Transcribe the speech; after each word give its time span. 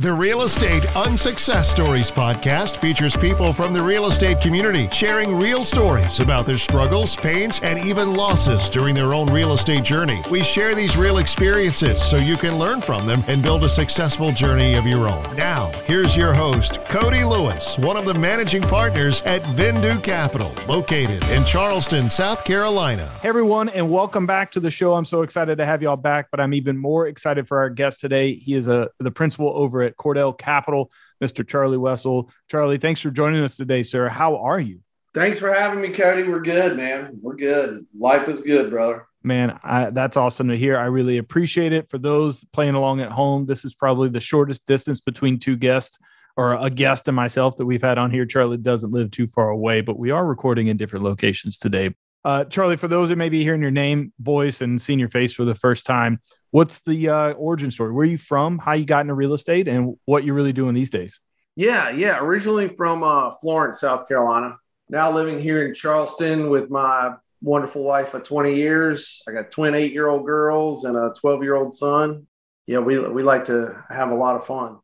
The 0.00 0.10
Real 0.10 0.40
Estate 0.40 0.86
Unsuccess 0.96 1.70
Stories 1.70 2.10
podcast 2.10 2.78
features 2.78 3.14
people 3.14 3.52
from 3.52 3.74
the 3.74 3.82
real 3.82 4.06
estate 4.06 4.40
community 4.40 4.88
sharing 4.90 5.38
real 5.38 5.62
stories 5.62 6.20
about 6.20 6.46
their 6.46 6.56
struggles, 6.56 7.14
pains, 7.14 7.60
and 7.62 7.78
even 7.84 8.14
losses 8.14 8.70
during 8.70 8.94
their 8.94 9.12
own 9.12 9.26
real 9.26 9.52
estate 9.52 9.84
journey. 9.84 10.22
We 10.30 10.42
share 10.42 10.74
these 10.74 10.96
real 10.96 11.18
experiences 11.18 12.02
so 12.02 12.16
you 12.16 12.38
can 12.38 12.58
learn 12.58 12.80
from 12.80 13.04
them 13.04 13.22
and 13.26 13.42
build 13.42 13.62
a 13.62 13.68
successful 13.68 14.32
journey 14.32 14.74
of 14.74 14.86
your 14.86 15.06
own. 15.06 15.36
Now, 15.36 15.70
here's 15.84 16.16
your 16.16 16.32
host, 16.32 16.82
Cody 16.86 17.22
Lewis, 17.22 17.76
one 17.76 17.98
of 17.98 18.06
the 18.06 18.18
managing 18.18 18.62
partners 18.62 19.20
at 19.26 19.42
Vindu 19.42 20.02
Capital, 20.02 20.50
located 20.66 21.22
in 21.24 21.44
Charleston, 21.44 22.08
South 22.08 22.46
Carolina. 22.46 23.06
Hey 23.20 23.28
everyone, 23.28 23.68
and 23.68 23.90
welcome 23.90 24.24
back 24.24 24.50
to 24.52 24.60
the 24.60 24.70
show. 24.70 24.94
I'm 24.94 25.04
so 25.04 25.20
excited 25.20 25.58
to 25.58 25.66
have 25.66 25.82
y'all 25.82 25.96
back, 25.96 26.30
but 26.30 26.40
I'm 26.40 26.54
even 26.54 26.78
more 26.78 27.06
excited 27.06 27.46
for 27.46 27.58
our 27.58 27.68
guest 27.68 28.00
today. 28.00 28.36
He 28.36 28.54
is 28.54 28.66
a 28.66 28.88
the 28.98 29.10
principal 29.10 29.50
over 29.54 29.89
Cordell 29.96 30.36
Capital, 30.36 30.90
Mr. 31.22 31.46
Charlie 31.46 31.78
Wessel. 31.78 32.30
Charlie, 32.50 32.78
thanks 32.78 33.00
for 33.00 33.10
joining 33.10 33.42
us 33.42 33.56
today, 33.56 33.82
sir. 33.82 34.08
How 34.08 34.36
are 34.36 34.60
you? 34.60 34.80
Thanks 35.12 35.38
for 35.38 35.52
having 35.52 35.80
me, 35.80 35.90
Cody. 35.90 36.22
We're 36.22 36.40
good, 36.40 36.76
man. 36.76 37.18
We're 37.20 37.34
good. 37.34 37.86
Life 37.98 38.28
is 38.28 38.40
good, 38.40 38.70
brother. 38.70 39.06
Man, 39.22 39.58
I, 39.62 39.90
that's 39.90 40.16
awesome 40.16 40.48
to 40.48 40.56
hear. 40.56 40.78
I 40.78 40.86
really 40.86 41.18
appreciate 41.18 41.72
it. 41.72 41.90
For 41.90 41.98
those 41.98 42.44
playing 42.52 42.74
along 42.74 43.00
at 43.00 43.10
home, 43.10 43.44
this 43.46 43.64
is 43.64 43.74
probably 43.74 44.08
the 44.08 44.20
shortest 44.20 44.66
distance 44.66 45.00
between 45.00 45.38
two 45.38 45.56
guests 45.56 45.98
or 46.36 46.54
a 46.54 46.70
guest 46.70 47.08
and 47.08 47.16
myself 47.16 47.56
that 47.56 47.66
we've 47.66 47.82
had 47.82 47.98
on 47.98 48.10
here. 48.10 48.24
Charlie 48.24 48.56
doesn't 48.56 48.92
live 48.92 49.10
too 49.10 49.26
far 49.26 49.50
away, 49.50 49.80
but 49.80 49.98
we 49.98 50.10
are 50.10 50.24
recording 50.24 50.68
in 50.68 50.76
different 50.76 51.04
locations 51.04 51.58
today. 51.58 51.94
Uh, 52.24 52.44
Charlie, 52.44 52.76
for 52.76 52.88
those 52.88 53.08
that 53.08 53.16
may 53.16 53.28
be 53.28 53.42
hearing 53.42 53.62
your 53.62 53.70
name, 53.70 54.12
voice, 54.20 54.60
and 54.60 54.80
seeing 54.80 54.98
your 54.98 55.08
face 55.08 55.32
for 55.32 55.44
the 55.44 55.54
first 55.54 55.86
time, 55.86 56.20
what's 56.50 56.82
the 56.82 57.08
uh, 57.08 57.32
origin 57.32 57.70
story? 57.70 57.92
Where 57.92 58.02
are 58.02 58.10
you 58.10 58.18
from? 58.18 58.58
How 58.58 58.72
you 58.72 58.84
got 58.84 59.00
into 59.00 59.14
real 59.14 59.34
estate, 59.34 59.68
and 59.68 59.96
what 60.04 60.24
you're 60.24 60.34
really 60.34 60.52
doing 60.52 60.74
these 60.74 60.90
days? 60.90 61.20
Yeah, 61.56 61.90
yeah. 61.90 62.18
Originally 62.20 62.68
from 62.68 63.02
uh, 63.02 63.32
Florence, 63.36 63.80
South 63.80 64.08
Carolina. 64.08 64.56
Now 64.88 65.12
living 65.12 65.40
here 65.40 65.66
in 65.66 65.74
Charleston 65.74 66.50
with 66.50 66.70
my 66.70 67.14
wonderful 67.42 67.82
wife 67.82 68.14
of 68.14 68.22
20 68.22 68.54
years. 68.54 69.22
I 69.28 69.32
got 69.32 69.50
twin 69.50 69.74
eight 69.74 69.92
year 69.92 70.08
old 70.08 70.26
girls 70.26 70.84
and 70.84 70.96
a 70.96 71.12
12 71.16 71.42
year 71.42 71.54
old 71.54 71.74
son. 71.74 72.26
Yeah, 72.66 72.78
we, 72.78 72.98
we 72.98 73.22
like 73.22 73.44
to 73.46 73.76
have 73.88 74.10
a 74.10 74.14
lot 74.14 74.36
of 74.36 74.46
fun. 74.46 74.78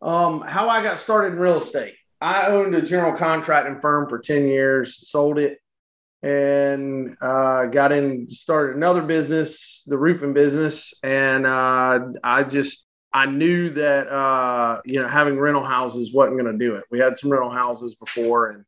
Um, 0.00 0.40
how 0.40 0.68
I 0.68 0.82
got 0.82 0.98
started 0.98 1.34
in 1.34 1.38
real 1.38 1.58
estate. 1.58 1.94
I 2.20 2.46
owned 2.46 2.74
a 2.74 2.82
general 2.82 3.16
contracting 3.16 3.80
firm 3.80 4.08
for 4.08 4.18
10 4.18 4.46
years, 4.46 5.08
sold 5.08 5.38
it, 5.38 5.58
and 6.22 7.16
uh, 7.20 7.64
got 7.66 7.92
in, 7.92 8.28
started 8.28 8.76
another 8.76 9.02
business, 9.02 9.82
the 9.86 9.98
roofing 9.98 10.32
business. 10.32 10.94
And 11.02 11.46
uh, 11.46 11.98
I 12.22 12.44
just, 12.44 12.86
I 13.12 13.26
knew 13.26 13.70
that, 13.70 14.08
uh, 14.08 14.80
you 14.84 15.00
know, 15.00 15.08
having 15.08 15.38
rental 15.38 15.64
houses 15.64 16.14
wasn't 16.14 16.38
going 16.38 16.52
to 16.52 16.64
do 16.64 16.76
it. 16.76 16.84
We 16.90 17.00
had 17.00 17.18
some 17.18 17.30
rental 17.30 17.50
houses 17.50 17.94
before 17.96 18.50
and 18.50 18.64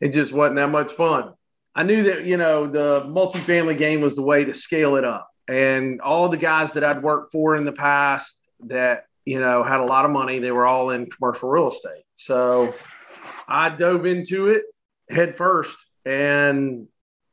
it 0.00 0.12
just 0.12 0.32
wasn't 0.32 0.56
that 0.56 0.68
much 0.68 0.92
fun. 0.92 1.32
I 1.74 1.82
knew 1.82 2.04
that, 2.04 2.24
you 2.24 2.36
know, 2.36 2.68
the 2.68 3.02
multifamily 3.02 3.76
game 3.76 4.00
was 4.00 4.14
the 4.14 4.22
way 4.22 4.44
to 4.44 4.54
scale 4.54 4.96
it 4.96 5.04
up. 5.04 5.28
And 5.48 6.00
all 6.00 6.28
the 6.28 6.36
guys 6.36 6.74
that 6.74 6.84
I'd 6.84 7.02
worked 7.02 7.32
for 7.32 7.56
in 7.56 7.64
the 7.64 7.72
past 7.72 8.38
that, 8.66 9.06
you 9.24 9.40
know, 9.40 9.64
had 9.64 9.80
a 9.80 9.84
lot 9.84 10.04
of 10.04 10.12
money, 10.12 10.38
they 10.38 10.52
were 10.52 10.66
all 10.66 10.90
in 10.90 11.10
commercial 11.10 11.48
real 11.48 11.68
estate. 11.68 12.04
So 12.14 12.74
I 13.48 13.70
dove 13.70 14.06
into 14.06 14.48
it 14.48 14.62
head 15.10 15.36
first 15.36 15.84
and 16.04 16.88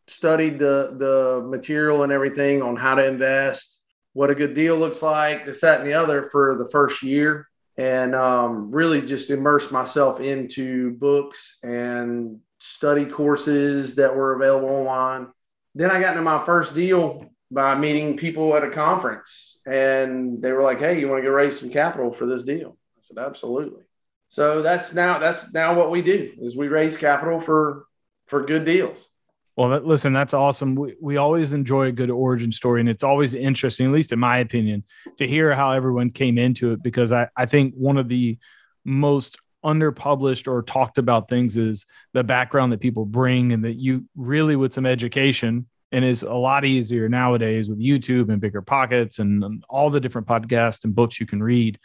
studied 0.08 0.60
the 0.60 0.96
the 0.98 1.48
material 1.48 2.04
and 2.04 2.12
everything 2.12 2.62
on 2.62 2.76
how 2.76 2.96
to 2.96 3.06
invest, 3.06 3.80
what 4.14 4.30
a 4.30 4.36
good 4.36 4.54
deal 4.54 4.78
looks 4.78 5.02
like, 5.02 5.46
this, 5.46 5.62
that, 5.62 5.80
and 5.80 5.90
the 5.90 5.94
other 5.94 6.24
for 6.24 6.58
the 6.58 6.70
first 6.70 7.02
year, 7.04 7.48
and 7.78 8.14
um, 8.14 8.72
really 8.72 9.02
just 9.02 9.30
immersed 9.30 9.72
myself 9.72 10.20
into 10.20 10.92
books 10.92 11.58
and 11.64 12.40
study 12.60 13.06
courses 13.06 13.96
that 13.96 14.16
were 14.16 14.36
available 14.36 14.70
online. 14.70 15.28
Then 15.74 15.90
I 15.90 16.00
got 16.00 16.12
into 16.12 16.22
my 16.22 16.46
first 16.46 16.76
deal 16.76 17.26
by 17.50 17.76
meeting 17.76 18.18
people 18.18 18.56
at 18.56 18.64
a 18.64 18.70
conference, 18.70 19.58
and 19.66 20.42
they 20.42 20.52
were 20.52 20.64
like, 20.64 20.80
"Hey, 20.80 21.00
you 21.00 21.08
want 21.08 21.24
to 21.24 21.28
go 21.28 21.34
raise 21.34 21.60
some 21.60 21.70
capital 21.70 22.12
for 22.12 22.26
this 22.26 22.44
deal?" 22.44 22.78
I 22.98 23.02
said, 23.02 23.18
"Absolutely." 23.18 23.84
So 24.30 24.62
that's 24.62 24.94
now 24.94 25.20
that's 25.20 25.54
now 25.54 25.74
what 25.74 25.92
we 25.92 26.02
do 26.02 26.34
is 26.42 26.56
we 26.56 26.68
raise 26.70 26.98
capital 26.98 27.42
for 27.42 27.86
for 28.32 28.42
good 28.42 28.64
deals. 28.66 29.10
Well, 29.58 29.70
that, 29.72 29.86
listen, 29.86 30.14
that's 30.14 30.34
awesome. 30.34 30.74
We, 30.74 30.96
we 31.02 31.18
always 31.18 31.52
enjoy 31.52 31.88
a 31.88 31.92
good 31.92 32.10
origin 32.10 32.54
story, 32.54 32.80
and 32.80 32.90
it's 32.90 33.04
always 33.04 33.34
interesting, 33.34 33.88
at 33.88 33.92
least 33.92 34.14
in 34.14 34.20
my 34.20 34.38
opinion, 34.38 34.86
to 35.18 35.28
hear 35.28 35.54
how 35.54 35.72
everyone 35.74 36.10
came 36.12 36.38
into 36.38 36.72
it 36.72 36.82
because 36.82 37.12
I, 37.12 37.28
I 37.36 37.46
think 37.46 37.76
one 37.76 37.98
of 37.98 38.08
the 38.08 38.40
most 38.86 39.38
underpublished 39.64 40.48
or 40.48 40.64
talked 40.64 40.98
about 40.98 41.28
things 41.28 41.58
is 41.58 41.86
the 42.14 42.24
background 42.24 42.72
that 42.72 42.80
people 42.80 43.06
bring, 43.06 43.52
and 43.52 43.66
that 43.66 43.74
you 43.74 44.06
really, 44.16 44.56
with 44.56 44.72
some 44.72 44.86
education, 44.86 45.68
and 45.92 46.06
is 46.06 46.24
a 46.24 46.34
lot 46.34 46.64
easier 46.64 47.10
nowadays 47.10 47.70
with 47.70 47.80
YouTube 47.80 48.32
and 48.32 48.42
BiggerPockets 48.42 49.20
and, 49.20 49.44
and 49.44 49.66
all 49.70 49.90
the 49.90 50.00
different 50.00 50.26
podcasts 50.26 50.86
and 50.86 50.96
books 50.96 51.20
you 51.20 51.26
can 51.26 51.44
read 51.44 51.78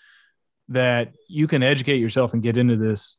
that 0.68 1.12
you 1.28 1.48
can 1.48 1.64
educate 1.64 1.98
yourself 1.98 2.32
and 2.32 2.42
get 2.42 2.56
into 2.56 2.76
this 2.76 3.18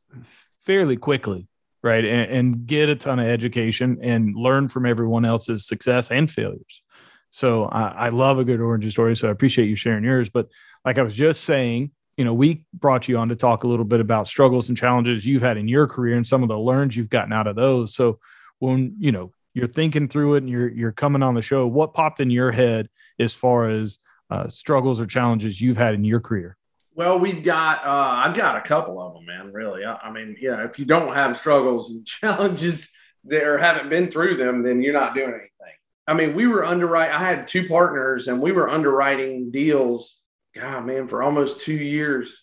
fairly 0.64 0.96
quickly 0.96 1.46
right 1.82 2.04
and, 2.04 2.30
and, 2.30 2.66
get 2.66 2.88
a 2.88 2.96
ton 2.96 3.18
of 3.18 3.26
education 3.26 3.98
and 4.02 4.34
learn 4.34 4.68
from 4.68 4.84
everyone 4.84 5.24
else's 5.24 5.66
success 5.66 6.10
and 6.10 6.30
failures. 6.30 6.82
So 7.30 7.64
I, 7.66 7.88
I 7.88 8.08
love 8.08 8.38
a 8.38 8.44
good 8.44 8.60
origin 8.60 8.90
story 8.90 9.16
so 9.16 9.28
i 9.28 9.30
appreciate 9.30 9.68
you 9.68 9.76
sharing 9.76 10.02
yours 10.02 10.28
but 10.30 10.48
like 10.84 10.98
i 10.98 11.02
was 11.02 11.14
just 11.14 11.44
saying 11.44 11.90
you 12.18 12.24
know 12.24 12.34
we 12.34 12.64
brought 12.74 13.08
you 13.08 13.16
on 13.16 13.30
to 13.30 13.36
talk 13.36 13.64
a 13.64 13.68
little 13.68 13.84
bit 13.84 14.00
about 14.00 14.28
struggles 14.28 14.68
and 14.68 14.76
challenges 14.76 15.24
you've 15.24 15.40
had 15.40 15.56
in 15.56 15.68
your 15.68 15.86
career 15.86 16.16
and 16.16 16.26
some 16.26 16.42
of 16.42 16.48
the 16.48 16.58
learns 16.58 16.96
you've 16.96 17.08
gotten 17.08 17.32
out 17.32 17.46
of 17.46 17.56
those. 17.56 17.94
So 17.94 18.18
when 18.58 18.96
you 18.98 19.12
know 19.12 19.32
you're 19.54 19.68
thinking 19.68 20.08
through 20.08 20.34
it 20.34 20.38
and 20.38 20.50
you're 20.50 20.68
you're 20.68 20.92
coming 20.92 21.22
on 21.22 21.34
the 21.34 21.42
show 21.42 21.66
what 21.66 21.94
popped 21.94 22.20
in 22.20 22.28
your 22.28 22.50
head 22.50 22.88
as 23.18 23.32
far 23.32 23.70
as 23.70 23.98
uh, 24.30 24.48
struggles 24.48 25.00
or 25.00 25.06
challenges 25.06 25.60
you've 25.60 25.76
had 25.76 25.94
in 25.94 26.04
your 26.04 26.20
career 26.20 26.57
well, 26.98 27.20
we've 27.20 27.44
got 27.44 27.84
uh, 27.86 28.26
I've 28.26 28.34
got 28.34 28.56
a 28.56 28.60
couple 28.60 29.00
of 29.00 29.14
them, 29.14 29.24
man. 29.24 29.52
Really, 29.52 29.84
I, 29.84 29.94
I 29.94 30.10
mean, 30.10 30.36
you 30.40 30.50
know, 30.50 30.64
if 30.64 30.80
you 30.80 30.84
don't 30.84 31.14
have 31.14 31.36
struggles 31.36 31.90
and 31.90 32.04
challenges 32.20 32.90
or 33.30 33.56
haven't 33.56 33.88
been 33.88 34.10
through 34.10 34.36
them, 34.36 34.64
then 34.64 34.82
you're 34.82 34.92
not 34.92 35.14
doing 35.14 35.28
anything. 35.28 35.48
I 36.08 36.14
mean, 36.14 36.34
we 36.34 36.48
were 36.48 36.64
underwriting. 36.64 37.14
I 37.14 37.20
had 37.20 37.46
two 37.46 37.68
partners, 37.68 38.26
and 38.26 38.40
we 38.40 38.50
were 38.50 38.68
underwriting 38.68 39.52
deals. 39.52 40.18
God, 40.56 40.86
man, 40.86 41.06
for 41.06 41.22
almost 41.22 41.60
two 41.60 41.72
years. 41.72 42.36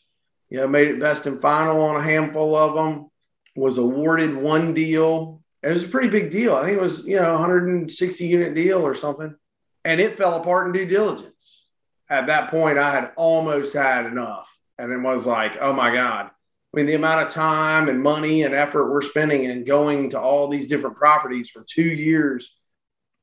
You 0.50 0.60
know, 0.60 0.68
made 0.70 0.88
it 0.88 1.02
best 1.02 1.26
and 1.26 1.42
final 1.42 1.82
on 1.82 1.98
a 1.98 2.04
handful 2.04 2.56
of 2.56 2.76
them. 2.76 3.10
Was 3.58 3.78
awarded 3.78 4.38
one 4.38 4.74
deal. 4.74 5.44
It 5.64 5.72
was 5.72 5.84
a 5.84 5.90
pretty 5.90 6.08
big 6.08 6.32
deal. 6.32 6.56
I 6.56 6.64
think 6.64 6.78
it 6.78 6.82
was 6.82 7.06
you 7.06 7.18
know 7.18 7.34
160 7.34 8.26
unit 8.26 8.56
deal 8.56 8.88
or 8.88 8.96
something, 8.96 9.36
and 9.84 10.00
it 10.00 10.18
fell 10.18 10.40
apart 10.40 10.68
in 10.68 10.72
due 10.72 10.86
diligence 10.86 11.65
at 12.10 12.28
that 12.28 12.52
point, 12.52 12.78
I 12.78 12.92
had 12.92 13.12
almost 13.16 13.74
had 13.74 14.06
enough. 14.06 14.48
And 14.78 14.92
it 14.92 14.98
was 14.98 15.26
like, 15.26 15.54
oh 15.60 15.74
my 15.74 15.94
God. 15.94 16.26
I 16.28 16.78
mean, 16.78 16.86
the 16.86 16.96
amount 16.96 17.26
of 17.26 17.34
time 17.34 17.88
and 17.88 18.04
money 18.04 18.44
and 18.44 18.54
effort 18.54 18.92
we're 18.92 19.02
spending 19.02 19.46
and 19.46 19.66
going 19.66 20.10
to 20.10 20.20
all 20.20 20.50
these 20.50 20.68
different 20.68 20.98
properties 20.98 21.50
for 21.50 21.64
two 21.68 21.82
years 21.82 22.54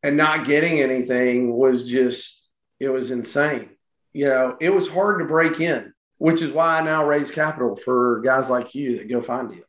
and 0.03 0.16
not 0.16 0.47
getting 0.47 0.81
anything 0.81 1.53
was 1.53 1.88
just, 1.88 2.48
it 2.81 2.88
was 2.88 3.10
insane. 3.10 3.69
You 4.15 4.26
know, 4.26 4.56
it 4.60 4.70
was 4.70 4.88
hard 4.88 5.20
to 5.20 5.26
break 5.26 5.60
in, 5.60 5.93
which 6.19 6.41
is 6.41 6.50
why 6.50 6.78
I 6.78 6.82
now 6.82 7.06
raise 7.06 7.31
capital 7.31 7.76
for 7.76 8.20
guys 8.22 8.49
like 8.49 8.75
you 8.75 8.99
that 8.99 9.09
go 9.09 9.22
find 9.22 9.50
deals 9.50 9.66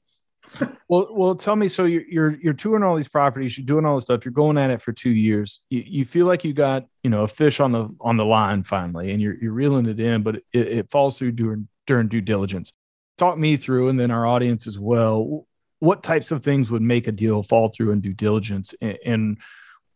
well, 0.88 1.08
well, 1.12 1.36
tell 1.36 1.56
me. 1.56 1.68
So 1.68 1.86
you're, 1.86 2.04
you're 2.08 2.36
you're 2.36 2.54
touring 2.54 2.84
all 2.84 2.96
these 2.96 3.08
properties, 3.08 3.58
you're 3.58 3.66
doing 3.66 3.86
all 3.86 3.96
this 3.96 4.06
stuff, 4.06 4.26
you're 4.26 4.32
going 4.32 4.58
at 4.58 4.70
it 4.70 4.82
for 4.82 4.92
two 4.92 5.10
years. 5.10 5.62
You, 5.70 5.84
you 5.86 6.06
feel 6.06 6.26
like 6.26 6.44
you 6.44 6.54
got 6.54 6.86
you 7.04 7.10
know 7.10 7.24
a 7.24 7.28
fish 7.28 7.60
on 7.60 7.72
the 7.72 7.90
on 8.02 8.18
the 8.18 8.26
line 8.26 8.64
finally, 8.64 9.12
and 9.12 9.22
you're 9.22 9.36
you're 9.42 9.54
reeling 9.54 9.86
it 9.86 10.00
in, 10.00 10.24
but 10.24 10.38
it, 10.54 10.68
it 10.68 10.92
falls 10.92 11.18
through 11.18 11.34
during 11.34 11.68
during 11.86 12.08
due 12.08 12.22
diligence. 12.22 12.72
Talk 13.18 13.38
me 13.38 13.58
through, 13.58 13.90
and 13.90 14.00
then 14.00 14.10
our 14.10 14.26
audience 14.26 14.68
as 14.68 14.80
well. 14.80 15.46
What 15.80 16.02
types 16.02 16.32
of 16.32 16.44
things 16.44 16.72
would 16.72 16.82
make 16.82 17.08
a 17.08 17.12
deal 17.12 17.44
fall 17.44 17.70
through 17.70 17.92
in 17.92 18.00
due 18.00 18.14
diligence? 18.14 18.74
And, 18.82 18.98
and 19.06 19.38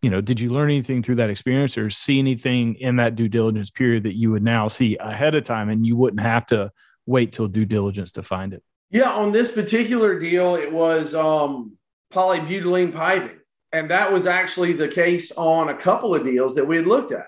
you 0.02 0.10
know, 0.10 0.22
did 0.22 0.40
you 0.40 0.52
learn 0.52 0.70
anything 0.70 1.02
through 1.02 1.16
that 1.16 1.30
experience, 1.30 1.78
or 1.78 1.90
see 1.90 2.20
anything 2.20 2.76
in 2.76 2.98
that 2.98 3.16
due 3.16 3.30
diligence 3.30 3.72
period 3.72 4.04
that 4.04 4.16
you 4.16 4.31
would 4.31 4.44
now 4.44 4.68
see 4.68 4.98
ahead 4.98 5.34
of 5.34 5.44
time, 5.44 5.70
and 5.70 5.88
you 5.88 5.96
wouldn't 5.96 6.22
have 6.22 6.46
to 6.48 6.72
wait 7.06 7.31
till 7.31 7.48
due 7.48 7.66
diligence 7.66 8.12
to 8.12 8.22
find 8.22 8.54
it? 8.54 8.62
Yeah, 8.92 9.12
on 9.12 9.31
this 9.31 9.52
particular 9.52 10.20
deal, 10.20 10.56
it 10.56 10.72
was 10.72 11.16
um, 11.16 11.78
polybutylene 12.14 12.94
piping. 12.94 13.37
And 13.74 13.92
that 13.92 14.12
was 14.12 14.25
actually 14.25 14.74
the 14.74 14.88
case 14.88 15.31
on 15.31 15.69
a 15.69 15.78
couple 15.78 16.16
of 16.16 16.24
deals 16.24 16.56
that 16.56 16.66
we 16.66 16.78
had 16.78 16.88
looked 16.88 17.12
at. 17.12 17.25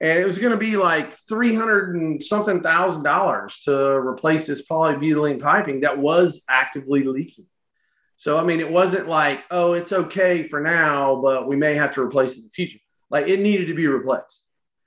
And 0.00 0.18
it 0.18 0.24
was 0.24 0.38
going 0.38 0.52
to 0.52 0.58
be 0.58 0.76
like 0.76 1.12
300 1.28 1.96
and 1.96 2.22
something 2.22 2.62
thousand 2.62 3.02
dollars 3.02 3.60
to 3.64 3.74
replace 3.74 4.46
this 4.46 4.66
polybutylene 4.66 5.40
piping 5.40 5.80
that 5.80 5.98
was 5.98 6.44
actively 6.48 7.02
leaking. 7.02 7.46
So, 8.16 8.38
I 8.38 8.44
mean, 8.44 8.60
it 8.60 8.70
wasn't 8.70 9.08
like, 9.08 9.44
oh, 9.50 9.74
it's 9.74 9.92
okay 9.92 10.48
for 10.48 10.60
now, 10.60 11.20
but 11.22 11.46
we 11.46 11.56
may 11.56 11.74
have 11.74 11.92
to 11.94 12.02
replace 12.02 12.32
it 12.32 12.38
in 12.38 12.44
the 12.44 12.50
future. 12.50 12.78
Like 13.10 13.28
it 13.28 13.40
needed 13.40 13.66
to 13.66 13.74
be 13.74 13.86
replaced. 13.86 14.44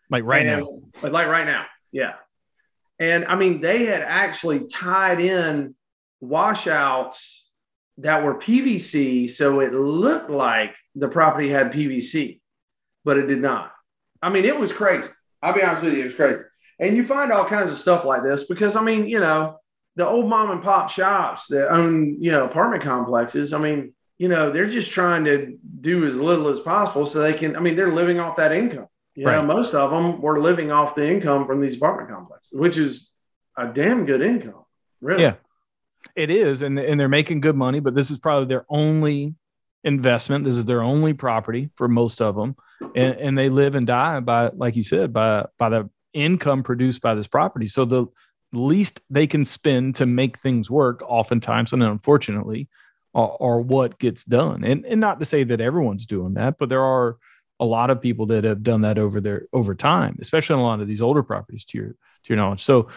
Like 0.10 0.24
right 0.26 0.46
and, 0.46 0.62
now. 0.62 0.80
Like, 1.02 1.14
like 1.14 1.28
right 1.28 1.46
now. 1.46 1.66
Yeah. 1.92 2.14
And 3.00 3.26
I 3.26 3.36
mean, 3.36 3.62
they 3.62 3.86
had 3.86 4.02
actually 4.02 4.68
tied 4.68 5.20
in 5.20 5.76
washouts 6.20 7.41
that 7.98 8.24
were 8.24 8.36
PVC, 8.36 9.30
so 9.30 9.60
it 9.60 9.74
looked 9.74 10.30
like 10.30 10.76
the 10.96 11.08
property 11.08 11.50
had 11.50 11.74
PVC, 11.74 12.40
but 13.04 13.18
it 13.18 13.28
did 13.28 13.42
not. 13.42 13.72
I 14.22 14.30
mean, 14.30 14.46
it 14.46 14.58
was 14.58 14.72
crazy. 14.72 15.10
I'll 15.42 15.54
be 15.54 15.64
honest 15.64 15.84
with 15.84 15.94
you, 15.94 16.02
it 16.02 16.06
was 16.06 16.16
crazy. 16.16 16.42
And 16.80 16.96
you 16.96 17.06
find 17.06 17.32
all 17.32 17.46
kinds 17.46 17.72
of 17.72 17.78
stuff 17.78 18.06
like 18.06 18.24
this 18.24 18.46
because 18.46 18.76
I 18.76 18.82
mean, 18.82 19.08
you 19.08 19.20
know, 19.20 19.60
the 19.96 20.08
old 20.08 20.28
mom 20.28 20.52
and 20.52 20.64
pop 20.64 20.90
shops 20.90 21.48
that 21.48 21.70
own, 21.70 22.22
you 22.22 22.32
know, 22.32 22.46
apartment 22.46 22.84
complexes, 22.84 23.54
I 23.54 23.60
mean, 23.60 23.94
you 24.18 24.30
know, 24.30 24.52
they're 24.52 24.70
just 24.70 24.92
trying 24.92 25.26
to 25.26 25.58
do 25.82 26.06
as 26.06 26.16
little 26.16 26.48
as 26.48 26.60
possible 26.60 27.06
so 27.06 27.22
they 27.22 27.34
can, 27.34 27.56
I 27.56 27.60
mean, 27.60 27.76
they're 27.76 27.94
living 27.94 28.20
off 28.20 28.38
that 28.38 28.52
income. 28.52 28.88
You 29.16 29.26
right. 29.26 29.36
know, 29.36 29.44
most 29.44 29.74
of 29.74 29.92
them 29.92 30.22
were 30.22 30.40
living 30.40 30.72
off 30.72 30.96
the 30.96 31.08
income 31.10 31.46
from 31.46 31.60
these 31.60 31.76
apartment 31.76 32.10
complexes, 32.10 32.58
which 32.58 32.78
is 32.78 33.10
a 33.58 33.68
damn 33.68 34.06
good 34.06 34.22
income. 34.22 34.64
Really. 35.02 35.24
Yeah. 35.24 35.36
It 36.16 36.30
is. 36.30 36.62
And, 36.62 36.78
and 36.80 37.00
they're 37.00 37.08
making 37.08 37.42
good 37.42 37.56
money, 37.56 37.80
but 37.80 37.96
this 37.96 38.12
is 38.12 38.18
probably 38.18 38.48
their 38.48 38.66
only 38.70 39.36
investment. 39.84 40.46
This 40.46 40.56
is 40.56 40.66
their 40.66 40.84
only 40.84 41.14
property 41.14 41.70
for 41.76 41.88
most 41.88 42.22
of 42.22 42.36
them. 42.36 42.56
And, 42.96 43.16
and 43.16 43.38
they 43.38 43.50
live 43.50 43.76
and 43.76 43.88
die 43.88 44.20
by, 44.20 44.50
like 44.50 44.76
you 44.76 44.84
said, 44.84 45.14
by, 45.14 45.48
by 45.58 45.70
the 45.70 45.90
income 46.14 46.64
produced 46.64 47.02
by 47.02 47.14
this 47.16 47.28
property. 47.28 47.68
So 47.68 47.86
the 47.86 48.08
least 48.52 49.02
they 49.10 49.28
can 49.28 49.46
spend 49.46 49.96
to 49.96 50.06
make 50.06 50.38
things 50.38 50.70
work 50.70 51.02
oftentimes, 51.08 51.74
and 51.74 51.84
unfortunately, 51.84 52.68
are, 53.14 53.38
are 53.40 53.62
what 53.62 54.00
gets 54.00 54.24
done. 54.26 54.64
And, 54.64 54.86
and 54.86 55.00
not 55.00 55.20
to 55.20 55.26
say 55.26 55.44
that 55.44 55.62
everyone's 55.62 56.06
doing 56.06 56.34
that, 56.36 56.58
but 56.58 56.70
there 56.70 56.84
are 56.84 57.18
a 57.60 57.66
lot 57.66 57.92
of 57.92 58.02
people 58.02 58.26
that 58.26 58.44
have 58.44 58.64
done 58.64 58.82
that 58.82 58.98
over 58.98 59.22
their 59.22 59.46
over 59.54 59.76
time, 59.76 60.18
especially 60.20 60.56
on 60.56 60.60
a 60.60 60.64
lot 60.64 60.82
of 60.82 60.88
these 60.88 61.02
older 61.02 61.22
properties 61.22 61.64
to 61.66 61.78
your 61.78 61.88
to 61.90 62.28
your 62.28 62.38
knowledge. 62.38 62.64
So 62.64 62.90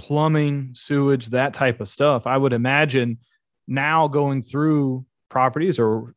plumbing, 0.00 0.70
sewage, 0.72 1.26
that 1.26 1.52
type 1.52 1.82
of 1.82 1.88
stuff. 1.88 2.26
I 2.26 2.38
would 2.38 2.54
imagine 2.54 3.18
now 3.68 4.08
going 4.08 4.40
through 4.40 5.04
properties 5.28 5.78
or 5.78 6.14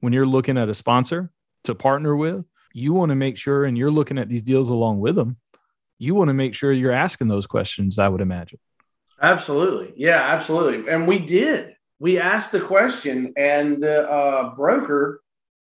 when 0.00 0.12
you're 0.12 0.26
looking 0.26 0.58
at 0.58 0.68
a 0.68 0.74
sponsor 0.74 1.30
to 1.62 1.76
partner 1.76 2.16
with, 2.16 2.44
you 2.74 2.92
want 2.92 3.10
to 3.10 3.14
make 3.14 3.38
sure 3.38 3.64
and 3.64 3.78
you're 3.78 3.92
looking 3.92 4.18
at 4.18 4.28
these 4.28 4.42
deals 4.42 4.68
along 4.68 4.98
with 4.98 5.14
them. 5.14 5.36
You 6.00 6.16
want 6.16 6.28
to 6.28 6.34
make 6.34 6.56
sure 6.56 6.72
you're 6.72 6.90
asking 6.90 7.28
those 7.28 7.46
questions, 7.46 8.00
I 8.00 8.08
would 8.08 8.20
imagine. 8.20 8.58
Absolutely. 9.22 9.92
Yeah, 9.96 10.20
absolutely. 10.20 10.92
And 10.92 11.06
we 11.06 11.20
did. 11.20 11.76
We 12.00 12.18
asked 12.18 12.50
the 12.50 12.60
question, 12.60 13.32
and 13.36 13.80
the 13.80 14.10
uh, 14.10 14.56
broker 14.56 15.22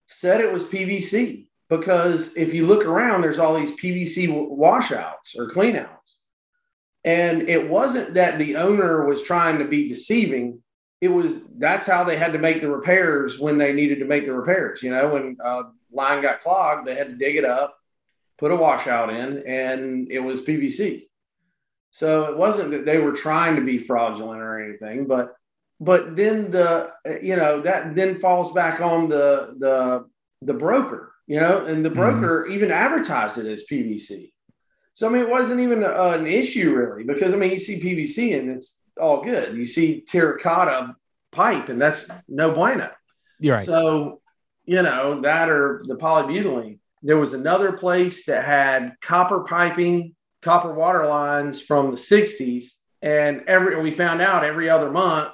said 0.06 0.40
it 0.40 0.50
was 0.50 0.64
PVC 0.64 1.48
because 1.69 2.34
if 2.34 2.55
you 2.55 2.66
look 2.66 2.87
around, 2.87 3.20
there's 3.20 3.38
all 3.38 3.55
these 3.55 3.72
PVC 3.72 4.48
washouts 4.48 5.34
or 5.37 5.50
cleanouts. 5.50 6.16
And 7.04 7.49
it 7.49 7.69
wasn't 7.69 8.14
that 8.14 8.38
the 8.38 8.56
owner 8.56 9.06
was 9.06 9.22
trying 9.22 9.58
to 9.58 9.64
be 9.64 9.88
deceiving. 9.88 10.62
It 11.00 11.08
was 11.08 11.40
that's 11.58 11.87
how 11.87 12.04
they 12.04 12.16
had 12.16 12.32
to 12.32 12.38
make 12.38 12.60
the 12.60 12.70
repairs 12.70 13.38
when 13.38 13.58
they 13.58 13.72
needed 13.72 13.99
to 13.99 14.04
make 14.04 14.25
the 14.25 14.32
repairs. 14.32 14.82
You 14.82 14.93
know, 14.93 15.08
when 15.08 15.37
uh, 15.44 15.64
line 15.90 16.22
got 16.22 16.43
clogged, 16.43 16.87
they 16.87 16.94
had 16.94 17.08
to 17.08 17.16
dig 17.16 17.37
it 17.37 17.44
up, 17.44 17.76
put 18.38 18.52
a 18.52 18.56
washout 18.56 19.10
in, 19.10 19.43
and 19.46 20.10
it 20.12 20.20
was 20.20 20.43
PVC. 20.43 21.08
So 21.90 22.26
it 22.26 22.37
wasn't 22.37 22.70
that 22.70 22.87
they 22.87 22.99
were 22.99 23.12
trying 23.12 23.56
to 23.56 23.62
be 23.62 23.78
fraudulent 23.78 24.40
or 24.40 24.62
anything, 24.62 25.06
but 25.06 25.34
but 25.81 26.14
then 26.14 26.50
the 26.50 26.93
you 27.20 27.37
know 27.37 27.60
that 27.62 27.94
then 27.94 28.20
falls 28.20 28.52
back 28.52 28.81
on 28.81 29.08
the 29.08 29.55
the 29.58 30.06
the 30.40 30.55
broker, 30.55 31.12
you 31.26 31.40
know, 31.40 31.66
and 31.66 31.84
the 31.84 31.88
mm-hmm. 31.88 31.98
broker 31.98 32.44
mm-hmm. 32.44 32.52
even 32.52 32.70
advertised 32.70 33.38
it 33.38 33.46
as 33.46 33.64
PVC. 33.70 34.32
So 34.94 35.09
I 35.09 35.11
mean, 35.11 35.23
it 35.23 35.31
wasn't 35.31 35.61
even 35.61 35.83
a, 35.83 36.11
an 36.11 36.27
issue 36.27 36.75
really, 36.75 37.05
because 37.05 37.33
I 37.35 37.37
mean, 37.37 37.50
you 37.50 37.59
see 37.59 37.81
PVC 37.81 38.39
and 38.39 38.50
it's 38.50 38.81
all 39.00 39.23
good. 39.23 39.56
You 39.56 39.65
see 39.65 40.03
terracotta 40.03 40.97
pipe, 41.31 41.69
and 41.69 41.81
that's 41.81 42.06
no 42.29 42.53
bueno. 42.53 42.91
You're 43.41 43.56
right. 43.56 43.67
So 43.67 44.21
you 44.65 44.83
know 44.83 45.21
that 45.23 45.49
or 45.49 45.85
the 45.87 45.97
polybutylene. 45.97 46.79
There 47.03 47.19
was 47.19 47.33
another 47.33 47.73
place 47.73 48.27
that 48.27 48.44
had 48.44 48.94
copper 49.00 49.44
piping, 49.44 50.15
copper 50.41 50.73
water 50.73 51.06
lines 51.06 51.61
from 51.61 51.91
the 51.91 51.97
'60s, 51.97 52.67
and 53.00 53.43
every 53.49 53.81
we 53.81 53.91
found 53.91 54.21
out 54.21 54.44
every 54.44 54.69
other 54.69 54.91
month 54.91 55.33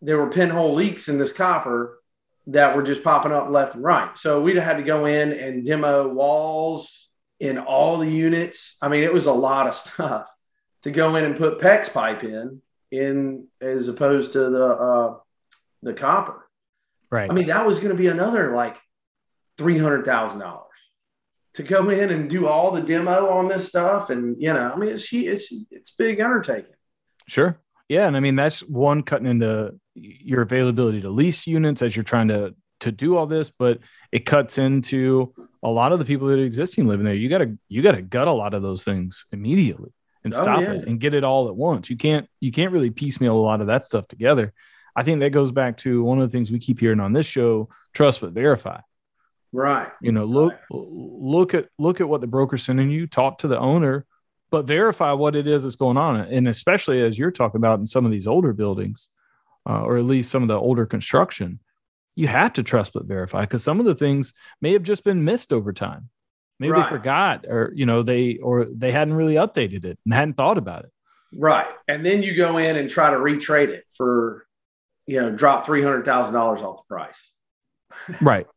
there 0.00 0.18
were 0.18 0.30
pinhole 0.30 0.74
leaks 0.74 1.08
in 1.08 1.18
this 1.18 1.32
copper 1.32 1.98
that 2.46 2.76
were 2.76 2.82
just 2.82 3.02
popping 3.02 3.32
up 3.32 3.50
left 3.50 3.74
and 3.74 3.84
right. 3.84 4.16
So 4.16 4.40
we'd 4.40 4.56
had 4.56 4.78
to 4.78 4.82
go 4.82 5.06
in 5.06 5.32
and 5.32 5.66
demo 5.66 6.08
walls 6.08 7.07
in 7.40 7.58
all 7.58 7.98
the 7.98 8.10
units. 8.10 8.76
I 8.82 8.88
mean, 8.88 9.04
it 9.04 9.12
was 9.12 9.26
a 9.26 9.32
lot 9.32 9.66
of 9.66 9.74
stuff 9.74 10.28
to 10.82 10.90
go 10.90 11.16
in 11.16 11.24
and 11.24 11.36
put 11.36 11.60
PEX 11.60 11.92
pipe 11.92 12.24
in, 12.24 12.62
in 12.90 13.46
as 13.60 13.88
opposed 13.88 14.32
to 14.32 14.50
the 14.50 14.66
uh, 14.66 15.16
the 15.82 15.94
copper. 15.94 16.46
Right. 17.10 17.30
I 17.30 17.32
mean, 17.32 17.46
that 17.46 17.66
was 17.66 17.78
going 17.78 17.90
to 17.90 17.94
be 17.94 18.08
another 18.08 18.54
like 18.54 18.76
three 19.56 19.78
hundred 19.78 20.04
thousand 20.04 20.40
dollars 20.40 20.64
to 21.54 21.62
go 21.62 21.88
in 21.90 22.10
and 22.10 22.30
do 22.30 22.46
all 22.46 22.70
the 22.70 22.82
demo 22.82 23.30
on 23.30 23.48
this 23.48 23.68
stuff, 23.68 24.10
and 24.10 24.40
you 24.40 24.52
know, 24.52 24.72
I 24.72 24.76
mean, 24.76 24.90
it's 24.90 25.12
it's 25.12 25.52
it's 25.70 25.90
big 25.92 26.20
undertaking. 26.20 26.74
Sure. 27.26 27.60
Yeah, 27.88 28.06
and 28.06 28.16
I 28.16 28.20
mean 28.20 28.36
that's 28.36 28.60
one 28.60 29.02
cutting 29.02 29.26
into 29.26 29.78
your 29.94 30.42
availability 30.42 31.00
to 31.02 31.10
lease 31.10 31.46
units 31.46 31.82
as 31.82 31.96
you're 31.96 32.04
trying 32.04 32.28
to 32.28 32.54
to 32.80 32.92
do 32.92 33.16
all 33.16 33.26
this, 33.26 33.50
but 33.50 33.78
it 34.12 34.26
cuts 34.26 34.58
into 34.58 35.34
a 35.62 35.70
lot 35.70 35.92
of 35.92 35.98
the 35.98 36.04
people 36.04 36.28
that 36.28 36.38
are 36.38 36.44
existing 36.44 36.86
living 36.86 37.04
there. 37.04 37.14
You 37.14 37.28
gotta 37.28 37.56
you 37.68 37.82
gotta 37.82 38.02
gut 38.02 38.28
a 38.28 38.32
lot 38.32 38.54
of 38.54 38.62
those 38.62 38.84
things 38.84 39.24
immediately 39.32 39.92
and 40.24 40.34
oh, 40.34 40.42
stop 40.42 40.60
yeah. 40.60 40.72
it 40.72 40.88
and 40.88 41.00
get 41.00 41.14
it 41.14 41.24
all 41.24 41.48
at 41.48 41.56
once. 41.56 41.90
You 41.90 41.96
can't 41.96 42.28
you 42.40 42.52
can't 42.52 42.72
really 42.72 42.90
piecemeal 42.90 43.36
a 43.36 43.40
lot 43.40 43.60
of 43.60 43.66
that 43.68 43.84
stuff 43.84 44.08
together. 44.08 44.52
I 44.94 45.02
think 45.02 45.20
that 45.20 45.30
goes 45.30 45.52
back 45.52 45.76
to 45.78 46.02
one 46.02 46.20
of 46.20 46.28
the 46.28 46.36
things 46.36 46.50
we 46.50 46.58
keep 46.58 46.80
hearing 46.80 47.00
on 47.00 47.12
this 47.12 47.26
show: 47.26 47.68
trust 47.92 48.20
but 48.20 48.32
verify. 48.32 48.80
Right. 49.52 49.88
You 50.02 50.12
know, 50.12 50.24
look 50.24 50.52
right. 50.52 50.60
look 50.70 51.54
at 51.54 51.68
look 51.78 52.00
at 52.00 52.08
what 52.08 52.20
the 52.20 52.26
broker's 52.26 52.62
sending 52.62 52.90
you. 52.90 53.06
Talk 53.06 53.38
to 53.38 53.48
the 53.48 53.58
owner, 53.58 54.06
but 54.50 54.66
verify 54.66 55.12
what 55.12 55.36
it 55.36 55.46
is 55.46 55.62
that's 55.62 55.76
going 55.76 55.96
on. 55.96 56.16
And 56.20 56.48
especially 56.48 57.00
as 57.00 57.18
you're 57.18 57.30
talking 57.30 57.58
about 57.58 57.80
in 57.80 57.86
some 57.86 58.04
of 58.04 58.10
these 58.10 58.26
older 58.26 58.52
buildings, 58.52 59.08
uh, 59.68 59.82
or 59.82 59.98
at 59.98 60.04
least 60.04 60.30
some 60.30 60.42
of 60.42 60.48
the 60.48 60.58
older 60.58 60.84
construction, 60.84 61.60
you 62.18 62.26
have 62.26 62.52
to 62.54 62.64
trust 62.64 62.94
but 62.94 63.04
verify 63.04 63.42
because 63.42 63.62
some 63.62 63.78
of 63.78 63.86
the 63.86 63.94
things 63.94 64.32
may 64.60 64.72
have 64.72 64.82
just 64.82 65.04
been 65.04 65.24
missed 65.24 65.52
over 65.52 65.72
time. 65.72 66.10
Maybe 66.58 66.72
right. 66.72 66.82
they 66.82 66.90
forgot, 66.90 67.46
or 67.48 67.72
you 67.76 67.86
know, 67.86 68.02
they 68.02 68.38
or 68.38 68.64
they 68.64 68.90
hadn't 68.90 69.14
really 69.14 69.34
updated 69.34 69.84
it 69.84 70.00
and 70.04 70.12
hadn't 70.12 70.36
thought 70.36 70.58
about 70.58 70.82
it. 70.82 70.90
Right, 71.32 71.68
and 71.86 72.04
then 72.04 72.24
you 72.24 72.34
go 72.34 72.58
in 72.58 72.74
and 72.74 72.90
try 72.90 73.12
to 73.12 73.16
retrade 73.16 73.68
it 73.68 73.84
for, 73.96 74.48
you 75.06 75.20
know, 75.20 75.30
drop 75.30 75.64
three 75.64 75.80
hundred 75.80 76.04
thousand 76.04 76.34
dollars 76.34 76.60
off 76.60 76.82
the 76.82 76.94
price. 76.94 77.30
Right. 78.20 78.48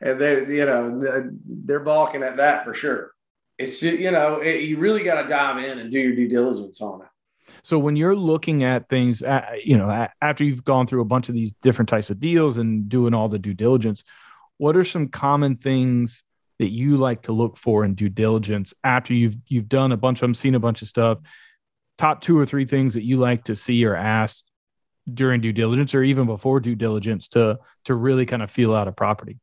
and 0.00 0.20
they, 0.20 0.40
you 0.46 0.66
know, 0.66 1.30
they're 1.46 1.78
balking 1.78 2.24
at 2.24 2.38
that 2.38 2.64
for 2.64 2.74
sure. 2.74 3.12
It's 3.58 3.78
just, 3.78 3.98
you 3.98 4.10
know, 4.10 4.40
it, 4.40 4.62
you 4.62 4.78
really 4.78 5.04
got 5.04 5.22
to 5.22 5.28
dive 5.28 5.62
in 5.62 5.78
and 5.78 5.92
do 5.92 6.00
your 6.00 6.16
due 6.16 6.28
diligence 6.28 6.82
on 6.82 7.02
it. 7.02 7.08
So 7.66 7.80
when 7.80 7.96
you're 7.96 8.14
looking 8.14 8.62
at 8.62 8.88
things, 8.88 9.24
uh, 9.24 9.44
you 9.60 9.76
know, 9.76 10.06
after 10.22 10.44
you've 10.44 10.62
gone 10.62 10.86
through 10.86 11.00
a 11.00 11.04
bunch 11.04 11.28
of 11.28 11.34
these 11.34 11.52
different 11.52 11.88
types 11.88 12.10
of 12.10 12.20
deals 12.20 12.58
and 12.58 12.88
doing 12.88 13.12
all 13.12 13.26
the 13.26 13.40
due 13.40 13.54
diligence, 13.54 14.04
what 14.56 14.76
are 14.76 14.84
some 14.84 15.08
common 15.08 15.56
things 15.56 16.22
that 16.60 16.68
you 16.68 16.96
like 16.96 17.22
to 17.22 17.32
look 17.32 17.56
for 17.56 17.84
in 17.84 17.96
due 17.96 18.08
diligence 18.08 18.72
after 18.84 19.14
you've 19.14 19.36
you've 19.48 19.68
done 19.68 19.90
a 19.90 19.96
bunch 19.96 20.18
of 20.18 20.20
them, 20.20 20.34
seen 20.34 20.54
a 20.54 20.60
bunch 20.60 20.80
of 20.80 20.86
stuff? 20.86 21.18
Top 21.98 22.20
two 22.20 22.38
or 22.38 22.46
three 22.46 22.66
things 22.66 22.94
that 22.94 23.02
you 23.02 23.16
like 23.16 23.42
to 23.46 23.56
see 23.56 23.84
or 23.84 23.96
ask 23.96 24.44
during 25.12 25.40
due 25.40 25.52
diligence 25.52 25.92
or 25.92 26.04
even 26.04 26.26
before 26.26 26.60
due 26.60 26.76
diligence 26.76 27.26
to 27.30 27.58
to 27.86 27.96
really 27.96 28.26
kind 28.26 28.44
of 28.44 28.50
feel 28.52 28.76
out 28.76 28.86
a 28.86 28.92
property. 28.92 29.40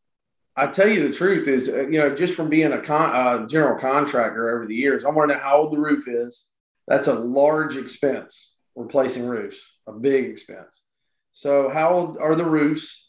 I 0.55 0.67
tell 0.67 0.87
you 0.87 1.05
the 1.05 1.13
truth 1.13 1.49
is, 1.49 1.67
uh, 1.67 1.87
you 1.87 1.99
know, 1.99 2.15
just 2.15 2.35
from 2.35 2.47
being 2.47 2.71
a 2.71 2.79
con- 2.79 3.13
uh, 3.13 3.47
general 3.47 3.77
contractor 3.81 4.55
over 4.55 4.65
the 4.65 4.75
years, 4.75 5.03
I 5.03 5.09
want 5.09 5.29
to 5.29 5.35
know 5.35 5.41
how 5.41 5.57
old 5.57 5.73
the 5.73 5.79
roof 5.79 6.07
is. 6.07 6.51
That's 6.87 7.07
a 7.07 7.13
large 7.13 7.75
expense 7.75 8.53
replacing 8.75 9.25
roofs, 9.25 9.57
a 9.87 9.93
big 9.93 10.25
expense. 10.25 10.81
So, 11.31 11.69
how 11.69 11.93
old 11.93 12.17
are 12.17 12.35
the 12.35 12.45
roofs? 12.45 13.07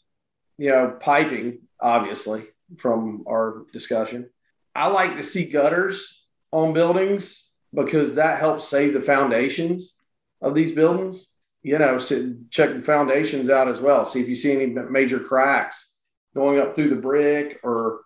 You 0.57 0.69
know, 0.69 0.97
piping, 0.99 1.59
obviously, 1.81 2.45
from 2.77 3.25
our 3.27 3.65
discussion. 3.73 4.29
I 4.73 4.87
like 4.87 5.17
to 5.17 5.23
see 5.23 5.45
gutters 5.45 6.23
on 6.51 6.73
buildings 6.73 7.47
because 7.73 8.15
that 8.15 8.39
helps 8.39 8.67
save 8.67 8.93
the 8.93 9.01
foundations 9.01 9.95
of 10.41 10.55
these 10.55 10.71
buildings. 10.71 11.27
You 11.61 11.79
know, 11.79 11.97
so 11.97 12.35
check 12.51 12.73
the 12.75 12.83
foundations 12.83 13.49
out 13.49 13.67
as 13.67 13.81
well. 13.81 14.05
See 14.05 14.21
if 14.21 14.29
you 14.29 14.35
see 14.35 14.53
any 14.53 14.67
major 14.67 15.19
cracks 15.19 15.93
going 16.35 16.59
up 16.59 16.75
through 16.75 16.89
the 16.89 16.95
brick 16.95 17.59
or 17.63 18.01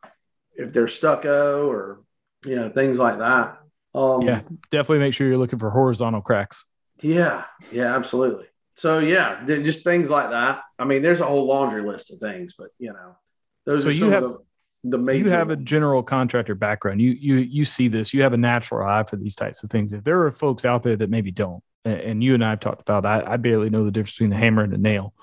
if 0.55 0.71
they're 0.71 0.88
stucco 0.88 1.67
or, 1.67 2.01
you 2.45 2.55
know, 2.55 2.69
things 2.69 2.97
like 2.99 3.19
that. 3.19 3.58
Um, 3.93 4.22
yeah, 4.22 4.41
definitely 4.69 5.00
make 5.00 5.13
sure 5.13 5.27
you're 5.27 5.38
looking 5.38 5.60
for 5.60 5.69
horizontal 5.69 6.22
cracks. 6.22 6.65
Yeah, 7.01 7.46
yeah, 7.72 7.96
absolutely. 7.96 8.46
So 8.75 9.00
yeah, 9.00 9.43
just 9.46 9.84
things 9.84 10.10
like 10.10 10.29
that. 10.29 10.62
I 10.77 10.86
mean, 10.86 11.01
there's 11.01 11.22
a 11.22 11.25
whole 11.25 11.48
laundry 11.48 11.84
list 11.84 12.13
of 12.13 12.19
things, 12.19 12.53
but 12.58 12.69
you 12.77 12.93
know, 12.93 13.15
those. 13.65 13.84
So 13.84 13.89
you 13.89 14.10
have 14.10 14.24
the, 14.24 14.38
the 14.84 14.98
major. 14.98 15.25
You 15.25 15.31
have 15.31 15.50
a 15.50 15.55
general 15.55 16.03
contractor 16.03 16.55
background. 16.55 17.01
You 17.01 17.12
you 17.12 17.36
you 17.38 17.65
see 17.65 17.88
this. 17.88 18.13
You 18.13 18.24
have 18.24 18.34
a 18.34 18.38
natural 18.38 18.88
eye 18.88 19.03
for 19.03 19.17
these 19.17 19.36
types 19.36 19.63
of 19.63 19.69
things. 19.69 19.91
If 19.91 20.03
there 20.03 20.22
are 20.22 20.31
folks 20.31 20.65
out 20.65 20.84
there 20.84 20.96
that 20.96 21.10
maybe 21.10 21.31
don't, 21.31 21.63
and 21.84 22.24
you 22.24 22.36
and 22.36 22.46
I 22.46 22.51
have 22.51 22.60
talked 22.60 22.81
about, 22.81 23.05
I, 23.05 23.34
I 23.34 23.38
barely 23.38 23.69
know 23.69 23.84
the 23.84 23.91
difference 23.91 24.13
between 24.13 24.34
a 24.34 24.38
hammer 24.38 24.63
and 24.63 24.74
a 24.74 24.77
nail. 24.77 25.13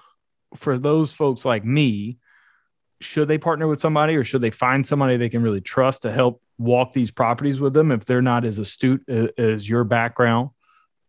For 0.55 0.79
those 0.79 1.13
folks 1.13 1.45
like 1.45 1.65
me, 1.65 2.19
should 3.01 3.29
they 3.29 3.39
partner 3.39 3.69
with 3.69 3.81
somebody 3.81 4.17
or 4.17 4.25
should 4.25 4.41
they 4.41 4.51
find 4.51 4.87
somebody 4.87 5.17
they 5.17 5.29
can 5.29 5.43
really 5.43 5.61
trust 5.61 6.03
to 6.03 6.13
help 6.13 6.43
walk 6.59 6.93
these 6.93 7.11
properties 7.11 7.61
with 7.61 7.75
them 7.75 7.91
if 7.91 8.05
they're 8.05 8.23
not 8.23 8.45
as 8.45 8.59
astute 8.59 9.09
as 9.09 9.69
your 9.69 9.85
background 9.85 10.51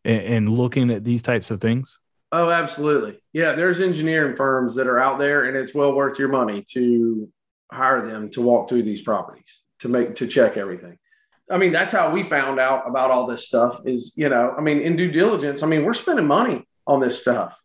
and 0.03 0.49
looking 0.49 0.91
at 0.91 1.03
these 1.03 1.21
types 1.21 1.51
of 1.51 1.61
things? 1.61 1.99
Oh, 2.31 2.49
absolutely. 2.49 3.21
Yeah, 3.31 3.53
there's 3.53 3.79
engineering 3.79 4.35
firms 4.35 4.75
that 4.75 4.87
are 4.87 4.99
out 4.99 5.17
there, 5.17 5.45
and 5.45 5.55
it's 5.55 5.73
well 5.73 5.93
worth 5.93 6.19
your 6.19 6.27
money 6.27 6.65
to 6.73 7.29
hire 7.71 8.07
them 8.07 8.29
to 8.31 8.41
walk 8.41 8.69
through 8.69 8.83
these 8.83 9.01
properties 9.01 9.61
to 9.79 9.87
make 9.87 10.15
to 10.15 10.27
check 10.27 10.57
everything. 10.57 10.97
I 11.49 11.57
mean, 11.57 11.71
that's 11.71 11.91
how 11.91 12.11
we 12.11 12.23
found 12.23 12.59
out 12.59 12.87
about 12.87 13.11
all 13.11 13.27
this 13.27 13.47
stuff. 13.47 13.79
Is 13.85 14.13
you 14.17 14.27
know, 14.27 14.53
I 14.57 14.61
mean, 14.61 14.81
in 14.81 14.97
due 14.97 15.11
diligence, 15.11 15.63
I 15.63 15.67
mean, 15.67 15.85
we're 15.85 15.93
spending 15.93 16.27
money 16.27 16.67
on 16.85 16.99
this 16.99 17.19
stuff. 17.19 17.57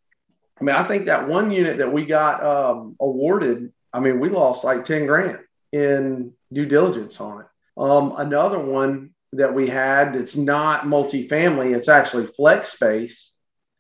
I 0.61 0.65
mean, 0.65 0.77
I 0.77 0.85
think 0.85 1.07
that 1.07 1.29
one 1.29 1.51
unit 1.51 1.79
that 1.79 1.93
we 1.93 2.05
got 2.05 2.45
um, 2.45 2.95
awarded, 3.01 3.73
I 3.93 3.99
mean, 3.99 4.21
we 4.21 4.29
lost 4.29 4.62
like 4.62 4.85
ten 4.85 5.07
grand 5.07 5.39
in 5.73 6.33
due 6.53 6.67
diligence 6.67 7.21
on 7.21 7.41
it. 7.41 7.47
Um, 7.76 8.14
another 8.17 8.59
one 8.59 9.11
that 9.33 9.55
we 9.55 9.69
had 9.69 10.14
that's 10.14 10.37
not 10.37 10.85
multifamily, 10.85 11.75
it's 11.75 11.88
actually 11.88 12.26
flex 12.26 12.71
space 12.71 13.33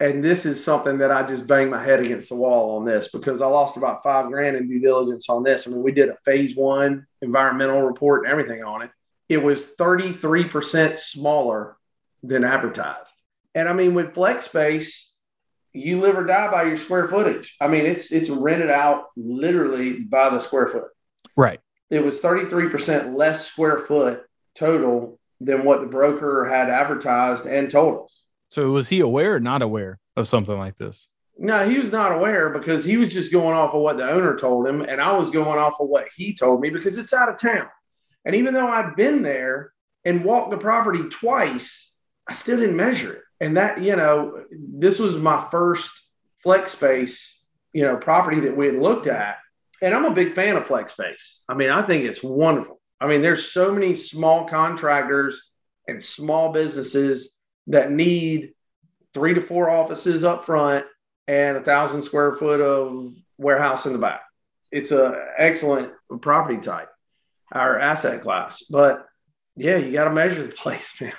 and 0.02 0.24
this 0.24 0.46
is 0.46 0.62
something 0.62 0.98
that 0.98 1.12
I 1.12 1.22
just 1.22 1.46
banged 1.46 1.70
my 1.70 1.82
head 1.82 2.00
against 2.00 2.28
the 2.28 2.34
wall 2.34 2.76
on 2.76 2.84
this 2.84 3.06
because 3.06 3.40
I 3.40 3.46
lost 3.46 3.76
about 3.76 4.02
five 4.02 4.26
grand 4.26 4.56
in 4.56 4.66
due 4.66 4.80
diligence 4.80 5.28
on 5.28 5.44
this. 5.44 5.64
I 5.64 5.70
mean, 5.70 5.80
we 5.80 5.92
did 5.92 6.08
a 6.08 6.16
phase 6.24 6.56
one 6.56 7.06
environmental 7.20 7.82
report 7.82 8.24
and 8.24 8.32
everything 8.32 8.64
on 8.64 8.82
it. 8.82 8.90
It 9.28 9.36
was 9.36 9.64
33% 9.78 10.98
smaller 10.98 11.76
than 12.24 12.42
advertised. 12.42 13.12
And 13.54 13.68
I 13.68 13.74
mean, 13.74 13.94
with 13.94 14.14
flex 14.14 14.46
space, 14.46 15.12
you 15.72 16.00
live 16.00 16.18
or 16.18 16.24
die 16.24 16.50
by 16.50 16.64
your 16.64 16.78
square 16.78 17.06
footage. 17.06 17.54
I 17.60 17.68
mean, 17.68 17.86
it's 17.86 18.10
it's 18.10 18.28
rented 18.28 18.70
out 18.70 19.04
literally 19.16 20.00
by 20.00 20.30
the 20.30 20.40
square 20.40 20.66
foot. 20.66 20.88
Right. 21.36 21.60
It 21.92 22.02
was 22.02 22.20
33% 22.20 23.14
less 23.14 23.46
square 23.46 23.80
foot 23.80 24.22
total 24.54 25.20
than 25.42 25.62
what 25.62 25.82
the 25.82 25.86
broker 25.86 26.46
had 26.46 26.70
advertised 26.70 27.44
and 27.44 27.70
told 27.70 28.06
us. 28.06 28.22
So 28.48 28.70
was 28.70 28.88
he 28.88 29.00
aware 29.00 29.34
or 29.34 29.40
not 29.40 29.60
aware 29.60 30.00
of 30.16 30.26
something 30.26 30.56
like 30.56 30.76
this? 30.76 31.08
No, 31.36 31.68
he 31.68 31.78
was 31.78 31.92
not 31.92 32.12
aware 32.12 32.48
because 32.48 32.82
he 32.82 32.96
was 32.96 33.10
just 33.10 33.30
going 33.30 33.54
off 33.54 33.74
of 33.74 33.82
what 33.82 33.98
the 33.98 34.08
owner 34.08 34.38
told 34.38 34.66
him, 34.66 34.80
and 34.80 35.02
I 35.02 35.14
was 35.14 35.28
going 35.28 35.58
off 35.58 35.74
of 35.80 35.88
what 35.88 36.06
he 36.16 36.34
told 36.34 36.62
me 36.62 36.70
because 36.70 36.96
it's 36.96 37.12
out 37.12 37.28
of 37.28 37.38
town. 37.38 37.68
And 38.24 38.36
even 38.36 38.54
though 38.54 38.66
I've 38.66 38.96
been 38.96 39.20
there 39.20 39.74
and 40.02 40.24
walked 40.24 40.50
the 40.50 40.56
property 40.56 41.10
twice, 41.10 41.92
I 42.26 42.32
still 42.32 42.58
didn't 42.58 42.76
measure 42.76 43.12
it. 43.12 43.22
And 43.38 43.58
that, 43.58 43.82
you 43.82 43.96
know, 43.96 44.44
this 44.50 44.98
was 44.98 45.18
my 45.18 45.46
first 45.50 45.90
flex 46.42 46.72
space, 46.72 47.36
you 47.74 47.82
know, 47.82 47.96
property 47.96 48.40
that 48.40 48.56
we 48.56 48.64
had 48.64 48.76
looked 48.76 49.08
at. 49.08 49.36
And 49.82 49.94
I'm 49.94 50.04
a 50.04 50.14
big 50.14 50.34
fan 50.34 50.56
of 50.56 50.66
flex 50.66 50.92
space. 50.92 51.40
I 51.48 51.54
mean, 51.54 51.68
I 51.68 51.82
think 51.82 52.04
it's 52.04 52.22
wonderful. 52.22 52.80
I 53.00 53.08
mean, 53.08 53.20
there's 53.20 53.50
so 53.50 53.72
many 53.72 53.96
small 53.96 54.48
contractors 54.48 55.50
and 55.88 56.02
small 56.02 56.52
businesses 56.52 57.36
that 57.66 57.90
need 57.90 58.52
three 59.12 59.34
to 59.34 59.42
four 59.42 59.68
offices 59.68 60.22
up 60.22 60.46
front 60.46 60.86
and 61.26 61.56
a 61.56 61.62
thousand 61.62 62.04
square 62.04 62.34
foot 62.36 62.60
of 62.60 63.12
warehouse 63.38 63.84
in 63.84 63.92
the 63.92 63.98
back. 63.98 64.22
It's 64.70 64.92
an 64.92 65.14
excellent 65.36 65.92
property 66.20 66.58
type, 66.58 66.88
our 67.50 67.78
asset 67.78 68.22
class. 68.22 68.62
But 68.70 69.04
yeah, 69.56 69.76
you 69.76 69.92
got 69.92 70.04
to 70.04 70.12
measure 70.12 70.46
the 70.46 70.52
place, 70.52 70.98
man. 71.00 71.12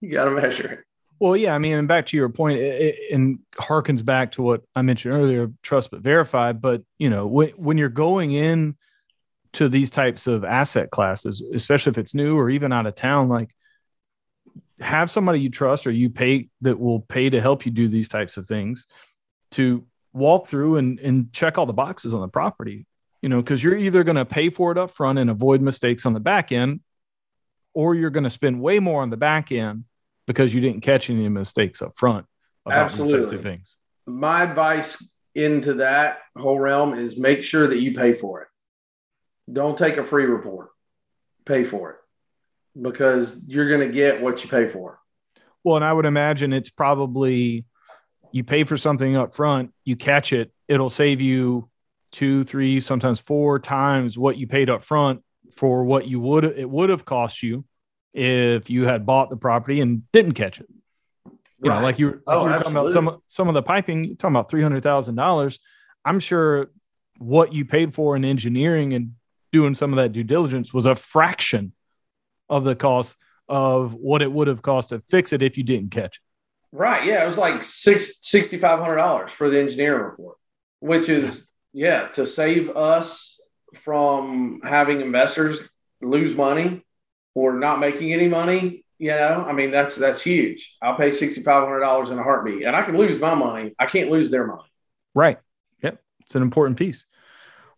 You 0.00 0.12
got 0.12 0.26
to 0.26 0.30
measure 0.30 0.72
it. 0.72 0.80
Well, 1.20 1.36
yeah, 1.36 1.54
I 1.54 1.58
mean, 1.58 1.76
and 1.76 1.88
back 1.88 2.06
to 2.06 2.16
your 2.16 2.28
point, 2.28 2.60
it, 2.60 2.80
it, 2.80 3.12
and 3.12 3.40
harkens 3.56 4.04
back 4.04 4.32
to 4.32 4.42
what 4.42 4.62
I 4.76 4.82
mentioned 4.82 5.14
earlier: 5.14 5.50
trust 5.62 5.90
but 5.90 6.00
verify. 6.00 6.52
But 6.52 6.82
you 6.98 7.10
know, 7.10 7.26
when 7.26 7.50
when 7.50 7.78
you're 7.78 7.88
going 7.88 8.32
in 8.32 8.76
to 9.54 9.68
these 9.68 9.90
types 9.90 10.26
of 10.26 10.44
asset 10.44 10.90
classes, 10.90 11.42
especially 11.52 11.90
if 11.90 11.98
it's 11.98 12.14
new 12.14 12.36
or 12.38 12.50
even 12.50 12.72
out 12.72 12.86
of 12.86 12.94
town, 12.94 13.28
like 13.28 13.50
have 14.80 15.10
somebody 15.10 15.40
you 15.40 15.50
trust 15.50 15.86
or 15.86 15.90
you 15.90 16.10
pay 16.10 16.48
that 16.60 16.78
will 16.78 17.00
pay 17.00 17.30
to 17.30 17.40
help 17.40 17.66
you 17.66 17.72
do 17.72 17.88
these 17.88 18.08
types 18.08 18.36
of 18.36 18.46
things 18.46 18.86
to 19.50 19.84
walk 20.12 20.46
through 20.46 20.76
and, 20.76 20.98
and 21.00 21.32
check 21.32 21.58
all 21.58 21.66
the 21.66 21.72
boxes 21.72 22.14
on 22.14 22.20
the 22.20 22.28
property 22.28 22.86
you 23.22 23.28
know 23.28 23.42
because 23.42 23.62
you're 23.62 23.76
either 23.76 24.04
going 24.04 24.16
to 24.16 24.24
pay 24.24 24.50
for 24.50 24.72
it 24.72 24.78
up 24.78 24.90
front 24.90 25.18
and 25.18 25.30
avoid 25.30 25.60
mistakes 25.60 26.06
on 26.06 26.12
the 26.12 26.20
back 26.20 26.52
end 26.52 26.80
or 27.74 27.94
you're 27.94 28.10
going 28.10 28.24
to 28.24 28.30
spend 28.30 28.60
way 28.60 28.78
more 28.78 29.02
on 29.02 29.10
the 29.10 29.16
back 29.16 29.52
end 29.52 29.84
because 30.28 30.54
you 30.54 30.60
didn't 30.60 30.82
catch 30.82 31.10
any 31.10 31.28
mistakes 31.28 31.82
up 31.82 31.98
front 31.98 32.24
about 32.64 32.84
Absolutely. 32.84 33.18
these 33.18 33.30
types 33.30 33.36
of 33.36 33.42
things 33.42 33.76
my 34.06 34.44
advice 34.44 35.04
into 35.34 35.74
that 35.74 36.18
whole 36.36 36.60
realm 36.60 36.94
is 36.94 37.18
make 37.18 37.42
sure 37.42 37.66
that 37.66 37.80
you 37.80 37.94
pay 37.94 38.12
for 38.12 38.42
it 38.42 38.48
don't 39.52 39.76
take 39.76 39.96
a 39.96 40.04
free 40.04 40.24
report 40.24 40.68
pay 41.44 41.64
for 41.64 41.90
it 41.90 41.96
because 42.80 43.44
you're 43.48 43.68
going 43.68 43.86
to 43.86 43.92
get 43.92 44.22
what 44.22 44.42
you 44.44 44.50
pay 44.50 44.68
for. 44.68 45.00
Well, 45.64 45.76
and 45.76 45.84
I 45.84 45.92
would 45.92 46.06
imagine 46.06 46.52
it's 46.52 46.70
probably 46.70 47.64
you 48.30 48.44
pay 48.44 48.64
for 48.64 48.76
something 48.76 49.16
up 49.16 49.34
front, 49.34 49.72
you 49.84 49.96
catch 49.96 50.32
it, 50.32 50.52
it'll 50.68 50.90
save 50.90 51.20
you 51.20 51.68
two, 52.12 52.44
three, 52.44 52.80
sometimes 52.80 53.18
four 53.18 53.58
times 53.58 54.16
what 54.16 54.36
you 54.36 54.46
paid 54.46 54.70
up 54.70 54.84
front 54.84 55.22
for 55.54 55.82
what 55.82 56.06
you 56.06 56.20
would 56.20 56.44
it 56.44 56.70
would 56.70 56.88
have 56.88 57.04
cost 57.04 57.42
you 57.42 57.64
if 58.12 58.70
you 58.70 58.84
had 58.84 59.06
bought 59.06 59.30
the 59.30 59.36
property 59.36 59.80
and 59.80 60.10
didn't 60.12 60.32
catch 60.32 60.60
it. 60.60 60.68
You 61.60 61.70
right. 61.70 61.76
know, 61.76 61.82
like 61.82 61.98
you, 61.98 62.06
like 62.08 62.22
oh, 62.28 62.44
you 62.44 62.50
were 62.50 62.56
talking 62.56 62.72
about 62.72 62.90
some 62.90 63.20
some 63.26 63.48
of 63.48 63.54
the 63.54 63.62
piping, 63.62 64.04
you're 64.04 64.16
talking 64.16 64.34
about 64.34 64.50
three 64.50 64.62
hundred 64.62 64.82
thousand 64.82 65.16
dollars. 65.16 65.58
I'm 66.04 66.20
sure 66.20 66.70
what 67.18 67.52
you 67.52 67.64
paid 67.64 67.94
for 67.94 68.14
in 68.14 68.24
engineering 68.24 68.92
and 68.94 69.14
doing 69.50 69.74
some 69.74 69.92
of 69.92 69.96
that 69.96 70.12
due 70.12 70.22
diligence 70.22 70.72
was 70.72 70.86
a 70.86 70.94
fraction 70.94 71.72
of 72.48 72.64
the 72.64 72.76
cost 72.76 73.16
of 73.48 73.94
what 73.94 74.22
it 74.22 74.30
would 74.30 74.46
have 74.46 74.62
cost 74.62 74.90
to 74.90 75.02
fix 75.08 75.32
it 75.32 75.42
if 75.42 75.58
you 75.58 75.64
didn't 75.64 75.90
catch 75.90 76.16
it. 76.16 76.22
Right. 76.70 77.04
Yeah. 77.04 77.24
It 77.24 77.26
was 77.26 77.38
like 77.38 77.64
six 77.64 78.18
sixty 78.20 78.58
five 78.58 78.78
hundred 78.78 78.96
dollars 78.96 79.32
for 79.32 79.50
the 79.50 79.58
engineering 79.58 80.04
report, 80.04 80.36
which 80.78 81.08
is 81.08 81.50
yeah, 81.72 82.08
to 82.08 82.26
save 82.26 82.70
us 82.70 83.40
from 83.82 84.60
having 84.62 85.00
investors 85.00 85.58
lose 86.00 86.34
money 86.34 86.84
or 87.38 87.52
not 87.52 87.80
making 87.80 88.12
any 88.12 88.28
money. 88.28 88.84
You 88.98 89.10
know, 89.10 89.44
I 89.46 89.52
mean 89.52 89.70
that's 89.70 89.94
that's 89.94 90.20
huge. 90.20 90.76
I'll 90.82 90.96
pay 90.96 91.12
sixty 91.12 91.42
five 91.42 91.64
hundred 91.64 91.80
dollars 91.80 92.10
in 92.10 92.18
a 92.18 92.22
heartbeat, 92.22 92.64
and 92.64 92.74
I 92.74 92.82
can 92.82 92.96
lose 92.96 93.20
my 93.20 93.34
money. 93.34 93.74
I 93.78 93.86
can't 93.86 94.10
lose 94.10 94.30
their 94.30 94.46
money. 94.46 94.68
Right. 95.14 95.38
Yep. 95.82 96.02
It's 96.20 96.34
an 96.34 96.42
important 96.42 96.78
piece. 96.78 97.06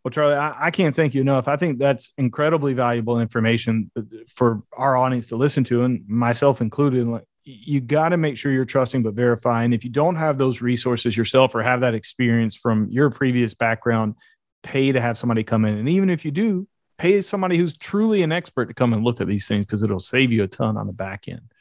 Well, 0.02 0.10
Charlie, 0.10 0.34
I, 0.34 0.56
I, 0.58 0.70
can't 0.70 0.96
thank 0.96 1.14
you 1.14 1.20
enough. 1.20 1.46
I 1.46 1.56
think 1.56 1.78
that's 1.78 2.12
incredibly 2.16 2.72
valuable 2.72 3.20
information 3.20 3.90
for 4.28 4.62
our 4.72 4.96
audience 4.96 5.26
to 5.26 5.36
listen 5.36 5.62
to, 5.64 5.82
and 5.82 6.08
myself 6.08 6.62
included. 6.62 7.06
Like, 7.06 7.24
you 7.44 7.82
got 7.82 8.10
to 8.10 8.16
make 8.16 8.38
sure 8.38 8.50
you're 8.50 8.64
trusting 8.64 9.02
but 9.02 9.12
verifying. 9.12 9.74
If 9.74 9.84
you 9.84 9.90
don't 9.90 10.16
have 10.16 10.38
those 10.38 10.62
resources 10.62 11.16
yourself 11.16 11.54
or 11.54 11.62
have 11.62 11.80
that 11.80 11.94
experience 11.94 12.56
from 12.56 12.88
your 12.90 13.10
previous 13.10 13.52
background, 13.52 14.14
pay 14.62 14.92
to 14.92 15.00
have 15.00 15.18
somebody 15.18 15.44
come 15.44 15.66
in. 15.66 15.76
And 15.76 15.88
even 15.88 16.08
if 16.08 16.24
you 16.24 16.30
do, 16.30 16.66
pay 17.00 17.21
somebody 17.23 17.57
who's 17.57 17.76
truly 17.76 18.23
an 18.23 18.30
expert 18.30 18.66
to 18.66 18.75
come 18.75 18.92
and 18.92 19.02
look 19.02 19.21
at 19.21 19.26
these 19.26 19.49
things 19.49 19.64
because 19.64 19.83
it'll 19.83 19.99
save 19.99 20.30
you 20.33 20.42
a 20.42 20.47
ton 20.47 20.76
on 20.76 20.87
the 20.87 20.92
back 20.92 21.28
end. 21.28 21.52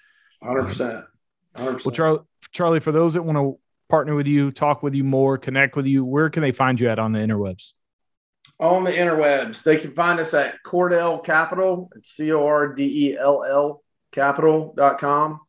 100%. 0.44 1.06
100%. 1.56 1.86
Well, 1.86 1.92
Charlie, 1.92 2.20
Charlie, 2.52 2.80
for 2.82 2.92
those 2.92 3.14
that 3.14 3.24
want 3.24 3.38
to 3.38 3.58
partner 3.88 4.16
with 4.16 4.28
you, 4.28 4.52
talk 4.52 4.84
with 4.84 4.94
you 4.94 5.04
more, 5.04 5.38
connect 5.38 5.76
with 5.76 5.86
you, 5.86 6.04
where 6.04 6.30
can 6.30 6.42
they 6.42 6.52
find 6.52 6.80
you 6.80 6.90
at 6.90 7.00
on 7.00 7.14
the 7.14 7.20
interwebs? 7.20 7.72
on 8.60 8.84
the 8.84 8.92
interwebs. 8.92 9.64
They 9.64 9.78
can 9.78 9.94
find 9.94 10.20
us 10.20 10.34
at 10.34 10.56
Cordell 10.66 11.24
Capital. 11.24 11.90
It's 11.96 12.12
C 12.12 12.32
O 12.34 12.46
R 12.46 12.74
D 12.74 13.10
E 13.10 13.18
L 13.18 13.44
L 13.44 13.84
capital.com. 14.12 15.40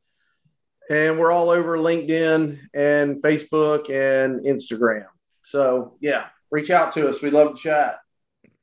And 0.88 1.18
we're 1.18 1.32
all 1.32 1.50
over 1.50 1.76
LinkedIn 1.78 2.58
and 2.74 3.22
Facebook 3.22 3.90
and 3.90 4.44
Instagram. 4.44 5.06
So, 5.42 5.96
yeah, 6.00 6.26
reach 6.50 6.70
out 6.70 6.92
to 6.92 7.08
us. 7.08 7.22
We 7.22 7.30
love 7.30 7.56
to 7.56 7.62
chat. 7.62 7.96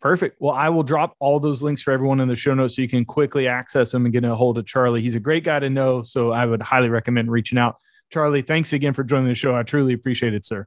Perfect. 0.07 0.37
Well, 0.39 0.53
I 0.53 0.69
will 0.69 0.83
drop 0.83 1.17
all 1.19 1.37
those 1.37 1.61
links 1.61 1.81
for 1.81 1.91
everyone 1.91 2.21
in 2.21 2.29
the 2.29 2.35
show 2.37 2.53
notes 2.53 2.77
so 2.77 2.81
you 2.81 2.87
can 2.87 3.03
quickly 3.03 3.45
access 3.45 3.91
them 3.91 4.05
and 4.05 4.13
get 4.13 4.23
a 4.23 4.33
hold 4.33 4.57
of 4.57 4.65
Charlie. 4.65 5.01
He's 5.01 5.15
a 5.15 5.19
great 5.19 5.43
guy 5.43 5.59
to 5.59 5.69
know. 5.69 6.01
So, 6.01 6.31
I 6.31 6.45
would 6.45 6.61
highly 6.61 6.87
recommend 6.87 7.29
reaching 7.29 7.57
out. 7.57 7.75
Charlie, 8.09 8.41
thanks 8.41 8.71
again 8.71 8.93
for 8.93 9.03
joining 9.03 9.27
the 9.27 9.35
show. 9.35 9.53
I 9.53 9.63
truly 9.63 9.91
appreciate 9.91 10.33
it, 10.33 10.45
sir. 10.45 10.65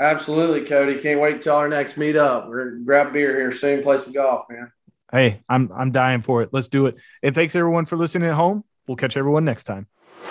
Absolutely, 0.00 0.64
Cody. 0.64 0.98
Can't 1.00 1.20
wait 1.20 1.42
till 1.42 1.54
our 1.54 1.68
next 1.68 1.96
meetup. 1.96 2.48
We're 2.48 2.70
gonna 2.70 2.82
grab 2.82 3.12
beer 3.12 3.36
here 3.36 3.52
soon, 3.52 3.82
play 3.82 3.98
some 3.98 4.14
golf, 4.14 4.46
man. 4.48 4.72
Hey, 5.12 5.42
I'm 5.50 5.70
I'm 5.76 5.92
dying 5.92 6.22
for 6.22 6.40
it. 6.40 6.48
Let's 6.50 6.68
do 6.68 6.86
it. 6.86 6.96
And 7.22 7.34
thanks 7.34 7.54
everyone 7.54 7.84
for 7.84 7.98
listening 7.98 8.26
at 8.30 8.34
home. 8.34 8.64
We'll 8.88 8.96
catch 8.96 9.18
everyone 9.18 9.44
next 9.44 9.64
time. 9.64 9.86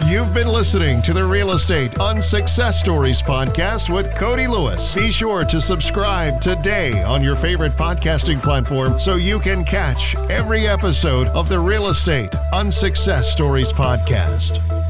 You've 0.07 0.33
been 0.33 0.47
listening 0.47 1.01
to 1.03 1.13
the 1.13 1.23
Real 1.23 1.51
Estate 1.51 1.99
Unsuccess 1.99 2.79
Stories 2.79 3.21
podcast 3.21 3.93
with 3.93 4.13
Cody 4.15 4.47
Lewis. 4.47 4.95
Be 4.95 5.11
sure 5.11 5.45
to 5.45 5.61
subscribe 5.61 6.41
today 6.41 7.03
on 7.03 7.23
your 7.23 7.35
favorite 7.35 7.75
podcasting 7.75 8.41
platform 8.41 8.97
so 8.97 9.15
you 9.15 9.39
can 9.39 9.63
catch 9.63 10.15
every 10.29 10.67
episode 10.67 11.27
of 11.27 11.49
the 11.49 11.59
Real 11.59 11.87
Estate 11.87 12.33
Unsuccess 12.53 13.31
Stories 13.31 13.71
podcast. 13.71 14.80